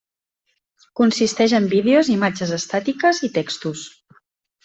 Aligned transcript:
Consisteix 0.99 1.53
en 1.57 1.67
vídeos, 1.73 2.09
imatges 2.15 2.55
estàtiques 2.59 3.23
i 3.27 3.31
textos. 3.39 3.85